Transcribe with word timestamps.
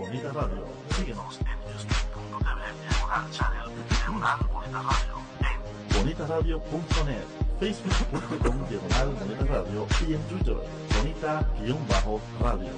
Bonita 0.00 0.32
Radio. 0.32 0.64
Síguenos 0.96 1.38
en 1.40 1.44
youtube.tv 1.68 2.60
diagonal 2.88 3.30
channel 3.32 3.68
diagonal 3.90 4.38
Bonita 4.50 4.80
Radio. 4.80 5.14
En 5.40 5.94
bonitaradio.net, 5.94 7.26
facebook.com 7.60 8.68
diagonal 8.70 9.08
Bonita 9.20 9.44
Radio 9.44 9.86
y 10.08 10.14
en 10.14 10.22
Twitter, 10.22 10.56
Bonita-Radio. 10.96 12.72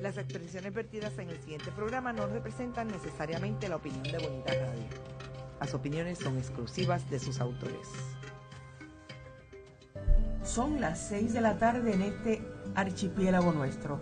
Las 0.00 0.18
expresiones 0.18 0.72
vertidas 0.72 1.18
en 1.18 1.30
el 1.30 1.42
siguiente 1.42 1.72
programa 1.72 2.12
no 2.12 2.28
representan 2.28 2.86
necesariamente 2.86 3.68
la 3.68 3.74
opinión 3.74 4.04
de 4.04 4.18
Bonita 4.18 4.54
Radio. 4.54 4.84
Las 5.58 5.74
opiniones 5.74 6.18
son 6.20 6.38
exclusivas 6.38 7.10
de 7.10 7.18
sus 7.18 7.40
autores. 7.40 7.88
Son 10.56 10.80
las 10.80 10.98
6 11.00 11.34
de 11.34 11.42
la 11.42 11.58
tarde 11.58 11.92
en 11.92 12.00
este 12.00 12.40
archipiélago 12.74 13.52
nuestro. 13.52 14.00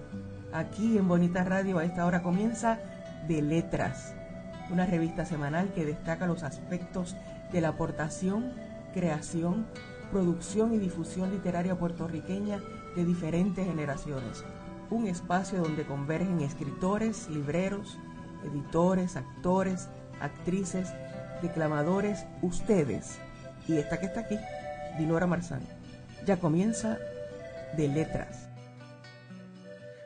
Aquí 0.53 0.97
en 0.97 1.09
Bonita 1.09 1.43
Radio 1.43 1.79
a 1.79 1.85
esta 1.85 2.07
hora 2.07 2.23
comienza 2.23 2.79
De 3.27 3.43
Letras, 3.43 4.15
una 4.71 4.87
revista 4.87 5.25
semanal 5.25 5.73
que 5.73 5.85
destaca 5.85 6.29
los 6.29 6.45
aspectos 6.45 7.17
de 7.51 7.61
la 7.61 7.71
aportación, 7.71 8.53
creación, 8.93 9.67
producción 10.13 10.73
y 10.73 10.79
difusión 10.79 11.33
literaria 11.33 11.77
puertorriqueña 11.77 12.61
de 12.95 13.05
diferentes 13.05 13.67
generaciones 13.67 14.45
un 14.91 15.09
espacio 15.09 15.61
donde 15.61 15.85
convergen 15.85 16.41
escritores, 16.41 17.29
libreros, 17.31 17.99
editores, 18.45 19.17
actores, 19.17 19.89
actrices, 20.21 20.95
declamadores, 21.43 22.27
ustedes 22.43 23.19
y 23.67 23.77
esta 23.77 23.99
que 23.99 24.07
está 24.07 24.21
aquí, 24.21 24.39
Dinora 25.01 25.27
Marzán. 25.27 25.74
Ya 26.25 26.39
comienza 26.41 26.99
de 27.77 27.87
letras. 27.87 28.49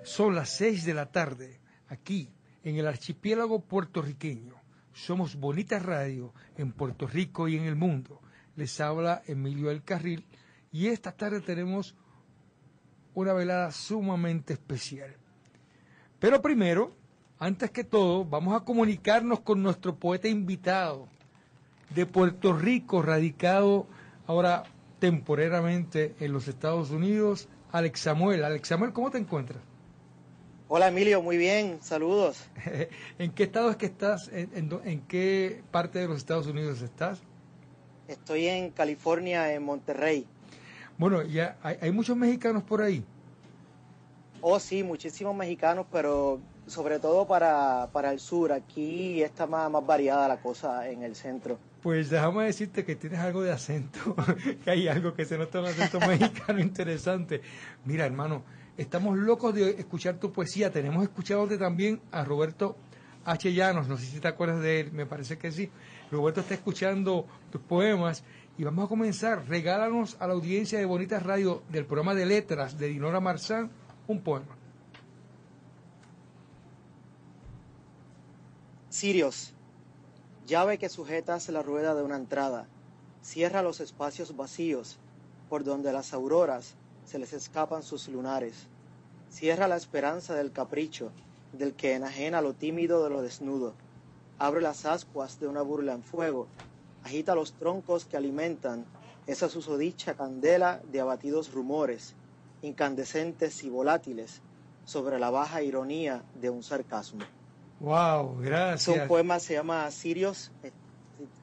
Son 0.03 0.35
las 0.35 0.49
seis 0.49 0.85
de 0.85 0.93
la 0.93 1.07
tarde, 1.07 1.61
aquí, 1.87 2.33
en 2.65 2.75
el 2.75 2.89
archipiélago 2.89 3.61
puertorriqueño. 3.61 4.55
Somos 4.93 5.37
Bonita 5.37 5.79
Radio 5.79 6.35
en 6.57 6.73
Puerto 6.73 7.07
Rico 7.07 7.47
y 7.47 7.57
en 7.57 7.65
el 7.65 7.77
mundo. 7.77 8.21
Les 8.57 8.81
habla 8.81 9.23
Emilio 9.27 9.71
El 9.71 9.85
Carril 9.85 10.27
y 10.73 10.89
esta 10.89 11.13
tarde 11.13 11.41
tenemos 11.41 11.95
una 13.15 13.33
velada 13.33 13.71
sumamente 13.71 14.55
especial. 14.55 15.15
Pero 16.19 16.43
primero, 16.43 16.97
antes 17.39 17.71
que 17.71 17.85
todo, 17.85 18.25
vamos 18.25 18.61
a 18.61 18.65
comunicarnos 18.65 19.41
con 19.41 19.63
nuestro 19.63 19.95
poeta 19.95 20.27
invitado 20.27 21.07
de 21.95 22.07
Puerto 22.07 22.55
Rico, 22.55 23.03
radicado 23.03 23.87
ahora 24.27 24.65
temporariamente 24.99 26.15
en 26.21 26.33
los 26.33 26.49
Estados 26.49 26.91
Unidos, 26.91 27.49
Alex 27.73 28.01
Samuel. 28.01 28.45
Alex 28.45 28.69
Samuel, 28.69 28.93
¿cómo 28.93 29.11
te 29.11 29.19
encuentras? 29.19 29.61
Hola 30.69 30.89
Emilio, 30.89 31.23
muy 31.23 31.39
bien, 31.39 31.79
saludos. 31.81 32.45
¿En 33.19 33.33
qué 33.33 33.45
estado 33.45 33.71
es 33.71 33.77
que 33.77 33.87
estás? 33.87 34.29
¿En, 34.33 34.71
en 34.85 35.01
qué 35.03 35.63
parte 35.71 35.99
de 35.99 36.09
los 36.09 36.19
Estados 36.19 36.47
Unidos 36.47 36.83
estás? 36.83 37.21
Estoy 38.07 38.47
en 38.47 38.71
California, 38.71 39.53
en 39.53 39.63
Monterrey. 39.63 40.27
Bueno, 40.99 41.23
ya 41.23 41.57
hay, 41.63 41.93
muchos 41.93 42.17
mexicanos 42.17 42.65
por 42.65 42.83
ahí. 42.83 43.05
Oh, 44.41 44.59
sí, 44.59 44.83
muchísimos 44.83 45.35
mexicanos, 45.37 45.87
pero 45.93 46.41
sobre 46.69 46.99
todo 46.99 47.27
para, 47.27 47.89
el 48.11 48.21
sur. 48.21 48.53
Aquí 48.53 49.23
está 49.23 49.47
más, 49.47 49.71
más 49.71 49.85
variada 49.85 50.29
la 50.29 50.41
cosa 50.41 50.89
en 50.89 51.03
el 51.03 51.15
centro. 51.15 51.59
Pues 51.83 52.11
déjame 52.11 52.45
decirte 52.45 52.85
que 52.85 52.97
tienes 52.97 53.21
algo 53.21 53.43
de 53.43 53.53
acento, 53.53 54.17
que 54.65 54.71
hay 54.71 54.89
algo 54.89 55.15
que 55.15 55.25
se 55.25 55.39
nota 55.39 55.61
un 55.61 55.67
acento 55.67 56.01
mexicano 56.07 56.61
interesante. 56.61 57.41
Mira, 57.85 58.05
hermano, 58.05 58.43
estamos 58.77 59.17
locos 59.17 59.55
de 59.55 59.71
escuchar 59.71 60.17
tu 60.17 60.33
poesía. 60.33 60.73
Tenemos 60.73 61.03
escuchado 61.03 61.47
también 61.57 62.01
a 62.11 62.25
Roberto 62.25 62.77
H. 63.25 63.53
Llanos, 63.53 63.89
no 63.89 63.97
sé 63.97 64.07
si 64.07 64.21
te 64.21 64.29
acuerdas 64.29 64.61
de 64.61 64.81
él, 64.81 64.93
me 64.93 65.07
parece 65.07 65.39
que 65.39 65.53
sí. 65.53 65.71
Roberto 66.11 66.41
está 66.41 66.55
escuchando 66.55 67.27
tus 67.51 67.61
poemas 67.61 68.25
y 68.57 68.65
vamos 68.65 68.87
a 68.87 68.89
comenzar. 68.89 69.49
Regálanos 69.49 70.17
a 70.19 70.27
la 70.27 70.33
audiencia 70.33 70.79
de 70.79 70.85
Bonitas 70.85 71.23
Radio 71.23 71.63
del 71.71 71.85
programa 71.85 72.15
de 72.15 72.27
letras 72.27 72.79
de 72.79 72.89
Dinora 72.89 73.21
Marzán 73.21 73.71
un 74.09 74.21
poema. 74.23 74.58
Sirios, 78.99 79.53
llave 80.49 80.77
que 80.77 80.89
sujetas 80.89 81.49
la 81.51 81.63
rueda 81.63 81.95
de 81.95 82.03
una 82.03 82.17
entrada, 82.17 82.67
cierra 83.23 83.63
los 83.63 83.79
espacios 83.79 84.37
vacíos 84.37 84.99
por 85.49 85.63
donde 85.63 85.93
las 85.93 86.13
auroras 86.13 86.75
se 87.05 87.21
les 87.21 87.33
escapan 87.33 87.85
sus 87.85 88.09
lunares, 88.09 88.67
cierra 89.31 89.69
la 89.69 89.77
esperanza 89.77 90.35
del 90.35 90.51
capricho, 90.51 91.13
del 91.53 91.75
que 91.75 91.95
enajena 91.95 92.43
lo 92.43 92.55
tímido 92.55 93.05
de 93.05 93.11
lo 93.11 93.23
desnudo, 93.23 93.75
abre 94.37 94.63
las 94.63 94.85
ascuas 94.85 95.39
de 95.39 95.47
una 95.47 95.63
burla 95.63 95.93
en 95.93 96.03
fuego 96.03 96.49
agita 97.05 97.37
los 97.37 97.53
troncos 97.53 98.05
que 98.05 98.17
alimentan 98.17 98.85
esa 99.29 99.49
susodicha 99.49 100.15
candela 100.15 100.83
de 100.91 101.01
abatidos 101.01 101.53
rumores, 101.53 102.15
incandescentes 102.63 103.63
y 103.63 103.71
volátiles, 103.71 104.41
sobre 104.85 105.21
la 105.21 105.31
baja 105.31 105.63
ironía 105.63 106.25
de 106.41 106.51
un 106.51 106.65
sarcasmo. 106.65 107.38
Wow, 107.81 108.39
gracias. 108.41 109.03
Un 109.03 109.09
poema 109.09 109.39
se 109.39 109.55
llama 109.55 109.91
Sirios, 109.91 110.51
eh, 110.63 110.73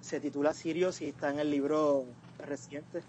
se 0.02 0.20
titula 0.20 0.54
Sirios 0.54 1.02
y 1.02 1.06
está 1.06 1.30
en 1.30 1.40
el 1.40 1.50
libro 1.50 2.06
reciente. 2.40 3.02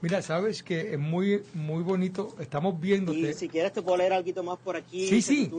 Mira, 0.00 0.22
sabes 0.22 0.62
que 0.62 0.92
es 0.92 0.98
muy 0.98 1.42
muy 1.54 1.82
bonito, 1.82 2.34
estamos 2.38 2.80
viendo. 2.80 3.12
Y 3.12 3.32
si 3.34 3.48
quieres 3.48 3.72
te 3.72 3.82
puedo 3.82 3.96
leer 3.96 4.12
algo 4.12 4.42
más 4.42 4.58
por 4.58 4.76
aquí. 4.76 5.08
Sí, 5.08 5.22
sí. 5.22 5.50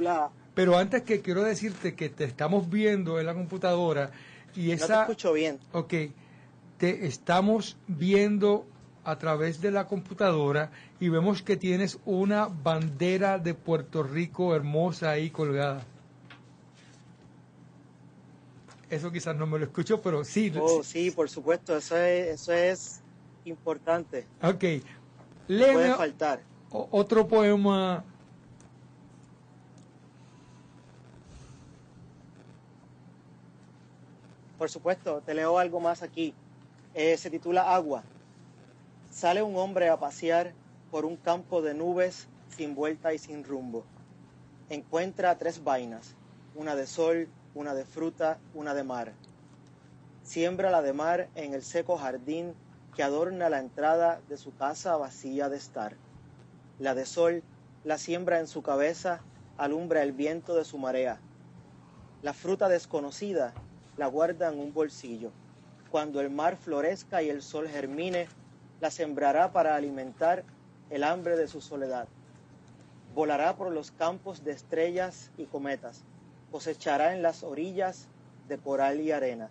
Pero 0.53 0.77
antes 0.77 1.03
que 1.03 1.21
quiero 1.21 1.43
decirte 1.43 1.95
que 1.95 2.09
te 2.09 2.25
estamos 2.25 2.69
viendo 2.69 3.19
en 3.19 3.25
la 3.25 3.33
computadora 3.33 4.11
y 4.55 4.71
esa, 4.71 4.87
no 4.87 4.95
te 4.95 5.01
escucho 5.01 5.33
bien. 5.33 5.59
Ok, 5.71 5.93
te 6.77 7.05
estamos 7.05 7.77
viendo 7.87 8.65
a 9.03 9.17
través 9.17 9.61
de 9.61 9.71
la 9.71 9.87
computadora 9.87 10.71
y 10.99 11.09
vemos 11.09 11.41
que 11.41 11.57
tienes 11.57 11.99
una 12.05 12.47
bandera 12.47 13.39
de 13.39 13.53
Puerto 13.53 14.03
Rico 14.03 14.55
hermosa 14.55 15.11
ahí 15.11 15.29
colgada. 15.29 15.85
Eso 18.89 19.11
quizás 19.11 19.35
no 19.35 19.45
me 19.45 19.59
lo 19.59 19.65
escucho, 19.65 20.01
pero 20.01 20.23
sí. 20.23 20.51
Oh, 20.59 20.83
sí, 20.83 21.11
por 21.11 21.29
supuesto, 21.29 21.77
eso 21.77 21.95
es, 21.97 22.41
eso 22.41 22.53
es 22.53 23.01
importante. 23.45 24.25
Ok. 24.41 24.63
Léeme 25.47 25.73
puede 25.73 25.95
faltar. 25.95 26.41
Otro 26.71 27.27
poema 27.27 28.03
Por 34.59 34.69
supuesto, 34.69 35.21
te 35.25 35.33
leo 35.33 35.57
algo 35.57 35.79
más 35.79 36.03
aquí. 36.03 36.33
Eh, 36.93 37.15
se 37.15 37.29
titula 37.29 37.73
Agua. 37.73 38.03
Sale 39.09 39.41
un 39.41 39.55
hombre 39.55 39.87
a 39.87 39.97
pasear 39.97 40.51
por 40.91 41.05
un 41.05 41.15
campo 41.15 41.61
de 41.61 41.73
nubes 41.73 42.27
sin 42.57 42.75
vuelta 42.75 43.13
y 43.13 43.19
sin 43.19 43.45
rumbo. 43.45 43.85
Encuentra 44.69 45.37
tres 45.37 45.63
vainas, 45.63 46.13
una 46.55 46.75
de 46.75 46.87
sol, 46.87 47.29
una 47.55 47.73
de 47.73 47.85
fruta, 47.85 48.37
una 48.53 48.73
de 48.73 48.83
mar. 48.83 49.13
Siembra 50.23 50.71
la 50.71 50.81
de 50.81 50.93
mar 50.93 51.29
en 51.35 51.53
el 51.53 51.63
seco 51.63 51.97
jardín 51.97 52.53
que 52.95 53.03
adorna 53.03 53.49
la 53.49 53.59
entrada 53.59 54.21
de 54.29 54.37
su 54.37 54.55
casa 54.55 54.97
vacía 54.97 55.49
de 55.49 55.57
estar. 55.57 55.95
La 56.79 56.95
de 56.95 57.05
sol 57.05 57.43
la 57.83 57.97
siembra 57.97 58.39
en 58.39 58.47
su 58.47 58.61
cabeza, 58.61 59.21
alumbra 59.57 60.03
el 60.03 60.11
viento 60.11 60.53
de 60.53 60.65
su 60.65 60.77
marea. 60.77 61.19
La 62.21 62.33
fruta 62.33 62.67
desconocida 62.67 63.53
la 63.95 64.07
guarda 64.07 64.51
en 64.51 64.59
un 64.59 64.73
bolsillo. 64.73 65.31
Cuando 65.89 66.19
el 66.19 66.29
mar 66.29 66.57
florezca 66.57 67.21
y 67.23 67.29
el 67.29 67.41
sol 67.41 67.67
germine, 67.69 68.27
la 68.81 68.91
sembrará 68.91 69.51
para 69.53 69.75
alimentar 69.75 70.43
el 70.89 71.03
hambre 71.03 71.37
de 71.37 71.47
su 71.47 71.61
soledad. 71.61 72.07
Volará 73.15 73.55
por 73.55 73.71
los 73.71 73.91
campos 73.91 74.43
de 74.43 74.51
estrellas 74.51 75.31
y 75.37 75.45
cometas, 75.45 76.03
cosechará 76.51 77.13
en 77.13 77.21
las 77.21 77.43
orillas 77.43 78.07
de 78.47 78.57
coral 78.57 78.99
y 79.01 79.11
arena, 79.11 79.49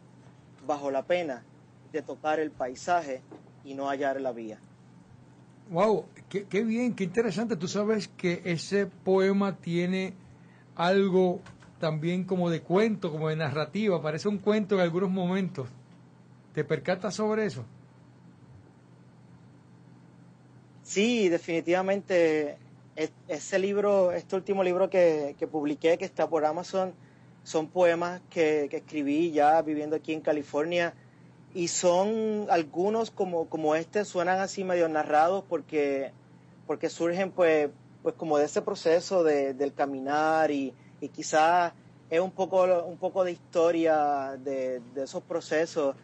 bajo 0.66 0.90
la 0.90 1.02
pena 1.02 1.42
de 1.92 2.02
tocar 2.02 2.40
el 2.40 2.50
paisaje 2.50 3.22
y 3.64 3.74
no 3.74 3.88
hallar 3.88 4.20
la 4.20 4.32
vía. 4.32 4.58
Wow, 5.70 6.06
qué, 6.28 6.44
qué 6.44 6.64
bien, 6.64 6.94
qué 6.94 7.04
interesante. 7.04 7.56
Tú 7.56 7.68
sabes 7.68 8.08
que 8.08 8.42
ese 8.44 8.86
poema 8.86 9.56
tiene 9.56 10.14
algo 10.76 11.40
también 11.78 12.24
como 12.24 12.50
de 12.50 12.60
cuento, 12.60 13.10
como 13.10 13.28
de 13.28 13.36
narrativa, 13.36 14.02
parece 14.02 14.28
un 14.28 14.38
cuento 14.38 14.74
en 14.74 14.80
algunos 14.80 15.10
momentos. 15.10 15.68
¿Te 16.54 16.64
percatas 16.64 17.14
sobre 17.14 17.46
eso? 17.46 17.64
Sí, 20.82 21.28
definitivamente. 21.28 22.56
Ese 23.28 23.58
libro, 23.60 24.10
este 24.10 24.34
último 24.34 24.64
libro 24.64 24.90
que, 24.90 25.36
publiqué, 25.50 25.98
que 25.98 26.04
está 26.04 26.28
por 26.28 26.44
Amazon, 26.44 26.94
son 27.44 27.68
poemas 27.68 28.20
que, 28.28 28.68
escribí 28.72 29.30
ya 29.30 29.62
viviendo 29.62 29.94
aquí 29.94 30.12
en 30.12 30.20
California 30.20 30.94
y 31.54 31.68
son 31.68 32.46
algunos 32.50 33.10
como, 33.10 33.48
como 33.48 33.76
este, 33.76 34.04
suenan 34.04 34.40
así 34.40 34.64
medio 34.64 34.88
narrados 34.88 35.44
porque, 35.48 36.10
porque 36.66 36.90
surgen 36.90 37.30
pues, 37.30 37.70
pues 38.02 38.16
como 38.16 38.36
de 38.36 38.46
ese 38.46 38.62
proceso 38.62 39.22
de, 39.22 39.54
del 39.54 39.72
caminar 39.72 40.50
y, 40.50 40.74
y 41.00 41.08
quizás 41.08 41.72
es 42.10 42.20
un 42.20 42.30
poco, 42.30 42.64
un 42.84 42.96
poco 42.96 43.24
de 43.24 43.32
historia 43.32 44.36
de, 44.38 44.80
de 44.94 45.04
esos 45.04 45.22
procesos 45.22 45.94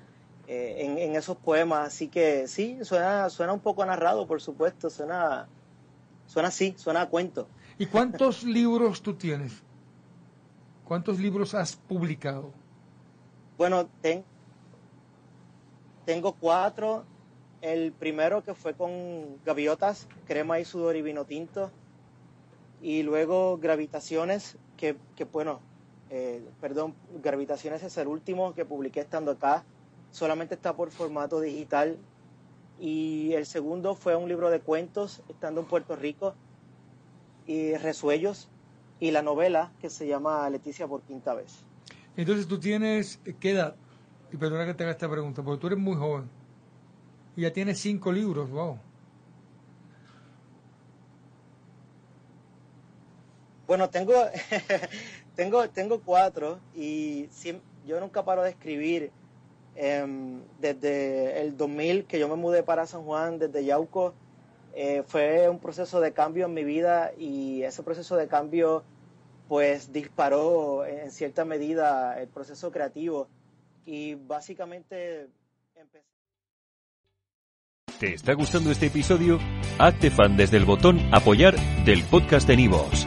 eh, 0.46 0.76
en, 0.78 0.98
en, 0.98 1.16
esos 1.16 1.36
poemas. 1.36 1.88
Así 1.88 2.08
que 2.08 2.46
sí, 2.46 2.78
suena, 2.82 3.30
suena 3.30 3.52
un 3.52 3.60
poco 3.60 3.84
narrado, 3.84 4.26
por 4.26 4.40
supuesto, 4.40 4.90
suena, 4.90 5.48
suena 6.26 6.48
así, 6.48 6.74
suena 6.76 7.02
a 7.02 7.08
cuento. 7.08 7.48
¿Y 7.78 7.86
cuántos 7.86 8.42
libros 8.44 9.02
tú 9.02 9.14
tienes? 9.14 9.62
¿Cuántos 10.84 11.18
libros 11.18 11.54
has 11.54 11.76
publicado? 11.76 12.52
Bueno, 13.56 13.88
ten, 14.00 14.24
tengo 16.04 16.32
cuatro. 16.34 17.04
El 17.62 17.92
primero 17.92 18.44
que 18.44 18.54
fue 18.54 18.74
con 18.74 19.42
Gaviotas, 19.44 20.06
Crema 20.26 20.60
y 20.60 20.66
Sudor 20.66 20.96
y 20.96 21.02
Vino 21.02 21.24
Tinto. 21.24 21.70
Y 22.82 23.02
luego 23.02 23.56
Gravitaciones, 23.56 24.58
que, 24.76 24.96
que 25.16 25.24
bueno, 25.24 25.60
eh, 26.10 26.46
perdón, 26.60 26.94
Gravitaciones 27.22 27.82
es 27.82 27.96
el 27.96 28.08
último 28.08 28.54
que 28.54 28.66
publiqué 28.66 29.00
estando 29.00 29.30
acá. 29.30 29.64
Solamente 30.10 30.54
está 30.54 30.76
por 30.76 30.90
formato 30.90 31.40
digital. 31.40 31.96
Y 32.78 33.32
el 33.34 33.46
segundo 33.46 33.94
fue 33.94 34.16
un 34.16 34.28
libro 34.28 34.50
de 34.50 34.60
cuentos 34.60 35.22
estando 35.28 35.60
en 35.60 35.66
Puerto 35.66 35.96
Rico. 35.96 36.34
Y 37.46 37.74
Resuellos. 37.74 38.48
Y 39.00 39.10
la 39.10 39.22
novela 39.22 39.72
que 39.80 39.90
se 39.90 40.06
llama 40.06 40.48
Leticia 40.50 40.86
por 40.86 41.02
quinta 41.02 41.34
vez. 41.34 41.64
Entonces 42.16 42.46
tú 42.46 42.58
tienes, 42.58 43.20
¿qué 43.40 43.50
edad? 43.50 43.76
Y 44.32 44.36
perdona 44.36 44.66
que 44.66 44.74
te 44.74 44.84
haga 44.84 44.92
esta 44.92 45.10
pregunta, 45.10 45.42
porque 45.42 45.60
tú 45.60 45.66
eres 45.66 45.78
muy 45.78 45.96
joven. 45.96 46.28
Y 47.36 47.42
ya 47.42 47.52
tienes 47.52 47.80
cinco 47.80 48.12
libros, 48.12 48.50
wow. 48.50 48.78
Bueno, 53.66 53.88
tengo, 53.88 54.12
tengo, 55.34 55.68
tengo 55.70 56.00
cuatro 56.00 56.60
y 56.74 57.28
yo 57.86 58.00
nunca 58.00 58.24
paro 58.24 58.42
de 58.42 58.50
escribir. 58.50 59.10
Eh, 59.76 60.40
desde 60.60 61.40
el 61.40 61.56
2000 61.56 62.04
que 62.04 62.18
yo 62.18 62.28
me 62.28 62.36
mudé 62.36 62.62
para 62.62 62.86
San 62.86 63.02
Juan, 63.02 63.38
desde 63.38 63.64
Yauco, 63.64 64.14
eh, 64.74 65.04
fue 65.06 65.48
un 65.48 65.60
proceso 65.60 66.00
de 66.00 66.12
cambio 66.12 66.46
en 66.46 66.54
mi 66.54 66.64
vida 66.64 67.12
y 67.16 67.62
ese 67.62 67.82
proceso 67.82 68.16
de 68.16 68.26
cambio 68.26 68.82
pues 69.48 69.92
disparó 69.92 70.84
en 70.86 71.10
cierta 71.10 71.44
medida 71.44 72.20
el 72.20 72.28
proceso 72.28 72.72
creativo 72.72 73.28
y 73.86 74.14
básicamente 74.14 75.28
empecé. 75.76 76.04
¿Te 78.00 78.14
está 78.14 78.32
gustando 78.34 78.70
este 78.70 78.86
episodio? 78.86 79.38
Hazte 79.78 80.10
fan 80.10 80.36
desde 80.36 80.56
el 80.56 80.64
botón 80.64 80.98
apoyar 81.12 81.54
del 81.84 82.02
podcast 82.04 82.48
de 82.48 82.56
Nivos. 82.56 83.06